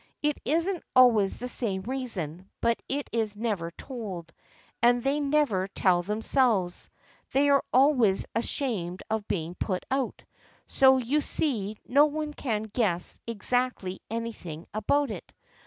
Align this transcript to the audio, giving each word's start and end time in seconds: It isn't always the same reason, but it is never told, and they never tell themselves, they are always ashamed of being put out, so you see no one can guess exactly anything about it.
It 0.23 0.39
isn't 0.45 0.81
always 0.95 1.37
the 1.37 1.47
same 1.47 1.83
reason, 1.83 2.49
but 2.59 2.81
it 2.89 3.07
is 3.13 3.35
never 3.35 3.69
told, 3.69 4.33
and 4.81 5.03
they 5.03 5.19
never 5.19 5.67
tell 5.67 6.01
themselves, 6.01 6.89
they 7.33 7.51
are 7.51 7.63
always 7.71 8.25
ashamed 8.33 9.03
of 9.11 9.27
being 9.27 9.53
put 9.53 9.85
out, 9.91 10.23
so 10.65 10.97
you 10.97 11.21
see 11.21 11.77
no 11.87 12.05
one 12.07 12.33
can 12.33 12.63
guess 12.63 13.19
exactly 13.27 14.01
anything 14.09 14.65
about 14.73 15.11
it. 15.11 15.31